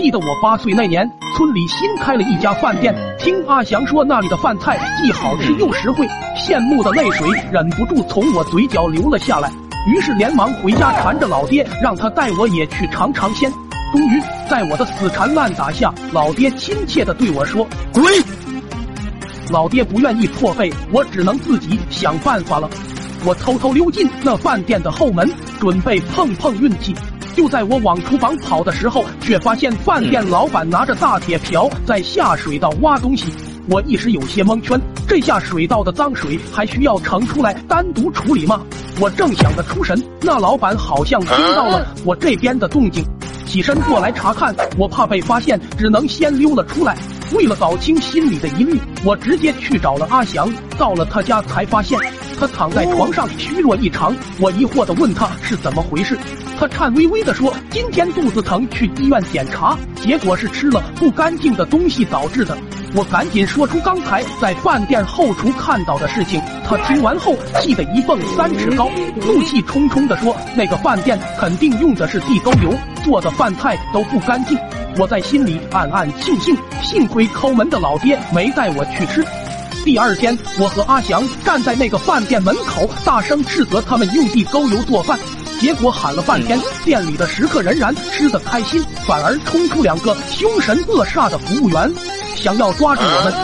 [0.00, 1.06] 记得我八岁那年，
[1.36, 9.52] 村里新开了一家饭店，听阿祥说那里的饭菜既好吃又实惠，羡慕的泪水忍不住从我嘴角流了下来。
[9.86, 13.52] 于是连忙回家缠着老爹，让他带我也去尝尝鲜。
[13.92, 18.02] 终于在我的死缠烂打下，老爹亲切的对我说：“滚！”
[19.52, 22.70] 老爹不愿意破费，我只能自己想办法了。
[23.26, 25.30] 我偷偷溜进那饭店的后门，
[25.60, 26.94] 准备碰碰运气。
[27.40, 33.32] 就在我往厨房跑的时候，却发现饭店老板拿着大铁瓢在下水道挖东西。
[33.66, 38.60] 我一时有些蒙圈，这下水道的脏水还需要盛出来单独处理吗？
[39.00, 43.02] 我正想得出神，那老板好像听到了我这边的动静，
[43.46, 44.54] 起身过来查看。
[44.76, 46.94] 我怕被发现，只能先溜了出来。
[47.32, 50.52] 为了搞清心里的疑虑，我直接去找了阿翔。
[50.76, 51.98] 到了他家，才发现
[52.40, 54.16] 他躺在床上，虚弱异常。
[54.40, 56.18] 我疑惑的问他是怎么回事。
[56.58, 62.56] 他颤巍巍地说：“今天肚子疼，去医院检查，结果是吃了不干净的东西导致的。”
[62.92, 66.40] 我赶紧说出刚才在饭店后厨看到的事情。
[66.66, 74.58] 他听完后气得一蹦三尺高，怒气冲冲地说：“那个饭店肯定用的是地沟油，做的饭菜都不干净。”
[74.98, 79.24] 我在心里暗暗庆幸，幸亏抠门的老爹没带我去吃。
[79.82, 85.18] 第二天，我和阿祥站在那个饭店门口，大声斥责他们用地沟油做饭。
[85.58, 91.90] 结果喊了半天，店里的食客仍然吃得开心，反而冲出两个凶神恶煞的服务员，
[92.36, 93.34] 想要抓住我们。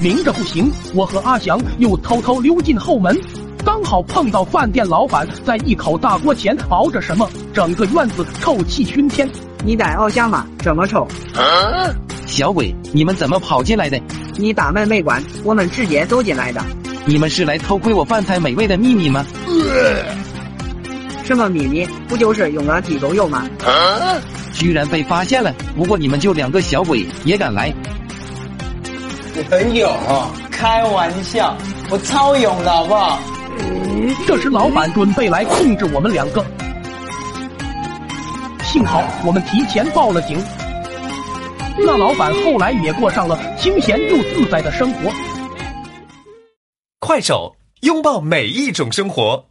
[0.00, 3.18] 明着不行，我和阿祥又偷偷溜进后门，
[3.64, 9.28] 刚好碰到饭店老板在一口大锅前熬着什么，整个院子臭气熏天。
[9.64, 10.46] 你在熬香吗？
[10.58, 11.08] 这么臭！
[12.28, 13.98] 小鬼，你们怎么跑进来的？
[14.36, 16.62] 你打门没关，我们直接走进来的。
[17.06, 19.24] 你们是来偷窥我饭菜美味的秘密吗？
[21.24, 21.86] 什么秘密？
[22.06, 23.48] 不就是用了地沟油吗？
[24.52, 25.52] 居然被发现了！
[25.74, 27.72] 不过你们就两个小鬼也敢来？
[29.34, 30.30] 你很勇啊！
[30.50, 31.56] 开玩笑，
[31.90, 33.18] 我超勇的好不好？
[34.26, 36.44] 这时老板准备来控制我们两个，
[38.64, 40.38] 幸好我们提前报了警。
[41.80, 45.10] 那老板后来也过上了清闲又自在的生活。
[47.00, 49.46] 快手，拥抱每一种生活。